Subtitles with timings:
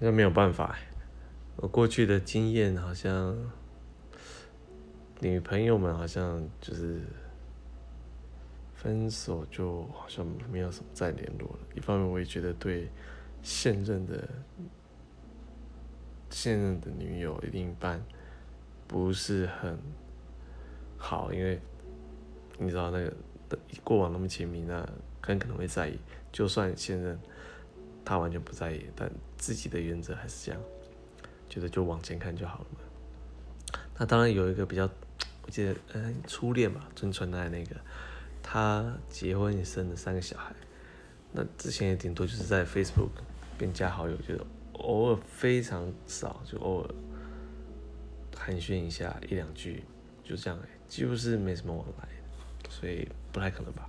[0.00, 0.78] 那没有办法，
[1.56, 3.36] 我过去的经验好像，
[5.18, 7.00] 女朋友们好像就是
[8.74, 11.58] 分手就好像没有什么再联络了。
[11.74, 12.88] 一方面我也觉得对
[13.42, 14.28] 现任的
[16.30, 18.00] 现任的女友另一半
[18.86, 19.76] 不是很
[20.96, 21.60] 好，因为
[22.56, 23.12] 你知道那个
[23.82, 24.88] 过往那么亲密，那
[25.20, 25.98] 很可能会在意。
[26.30, 27.18] 就算现任。
[28.08, 30.58] 他完全不在意，但自己的原则还是这样，
[31.46, 33.78] 觉得就往前看就好了嘛。
[33.98, 34.88] 那当然有一个比较，
[35.44, 37.76] 我记得嗯，初恋吧，尊纯爱那个，
[38.42, 40.54] 他结婚也生了三个小孩，
[41.32, 43.10] 那之前也顶多就是在 Facebook
[43.58, 44.34] 变加好友，就
[44.72, 46.94] 偶尔非常少，就偶尔
[48.34, 49.84] 寒暄一下一两句，
[50.24, 52.08] 就这样，几乎是没什么往来，
[52.70, 53.86] 所以不太可能吧。